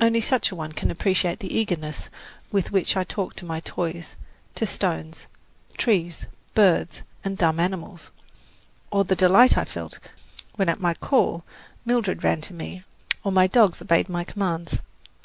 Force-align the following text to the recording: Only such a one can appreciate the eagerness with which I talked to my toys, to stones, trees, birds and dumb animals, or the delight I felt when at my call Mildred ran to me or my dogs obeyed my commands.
Only 0.00 0.20
such 0.20 0.52
a 0.52 0.54
one 0.54 0.70
can 0.70 0.92
appreciate 0.92 1.40
the 1.40 1.52
eagerness 1.58 2.08
with 2.52 2.70
which 2.70 2.96
I 2.96 3.02
talked 3.02 3.36
to 3.38 3.44
my 3.44 3.58
toys, 3.58 4.14
to 4.54 4.64
stones, 4.64 5.26
trees, 5.76 6.26
birds 6.54 7.02
and 7.24 7.36
dumb 7.36 7.58
animals, 7.58 8.12
or 8.92 9.02
the 9.02 9.16
delight 9.16 9.58
I 9.58 9.64
felt 9.64 9.98
when 10.54 10.68
at 10.68 10.78
my 10.78 10.94
call 10.94 11.42
Mildred 11.84 12.22
ran 12.22 12.40
to 12.42 12.54
me 12.54 12.84
or 13.24 13.32
my 13.32 13.48
dogs 13.48 13.82
obeyed 13.82 14.08
my 14.08 14.22
commands. 14.22 14.82